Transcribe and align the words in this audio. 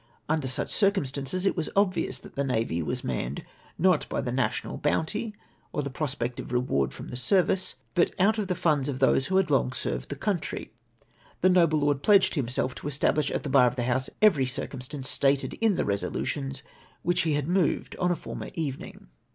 Under 0.27 0.47
such 0.47 0.71
circumstances 0.73 1.45
it 1.45 1.55
was 1.55 1.69
obvious 1.75 2.17
that 2.17 2.33
the 2.35 2.43
navy 2.43 2.81
was 2.81 3.03
manned 3.03 3.45
not 3.77 4.09
by 4.09 4.19
the 4.19 4.31
national 4.31 4.77
bounty 4.79 5.35
or 5.73 5.83
the 5.83 5.91
prospect 5.91 6.39
of 6.39 6.51
reward 6.51 6.91
from 6.91 7.09
the 7.09 7.15
service, 7.15 7.75
but 7.93 8.09
out 8.19 8.39
of 8.39 8.47
the 8.47 8.55
funds 8.55 8.89
of 8.89 8.97
those 8.97 9.27
who 9.27 9.37
had 9.37 9.51
long 9.51 9.73
served 9.73 10.09
their 10.09 10.17
country. 10.17 10.73
The 11.41 11.49
noble 11.49 11.81
lord 11.81 12.01
pledged 12.01 12.33
himself 12.33 12.73
to 12.77 12.87
establish 12.87 13.29
at 13.29 13.43
the 13.43 13.49
bar 13.49 13.67
of 13.67 13.75
the 13.75 13.83
House 13.83 14.09
every 14.23 14.47
circumstance 14.47 15.07
stated 15.07 15.53
in 15.61 15.75
the 15.75 15.85
resolutions 15.85 16.63
which 17.03 17.21
he 17.21 17.33
had 17.33 17.47
moved 17.47 17.95
on 17.97 18.09
a 18.09 18.15
former 18.15 18.49
evening. 18.55 19.07